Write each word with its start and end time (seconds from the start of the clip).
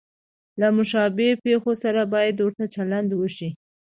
له 0.59 0.67
مشابه 0.77 1.27
پېښو 1.43 1.71
سره 1.83 2.01
باید 2.13 2.35
ورته 2.39 2.65
چلند 2.75 3.09
وشي. 3.15 3.49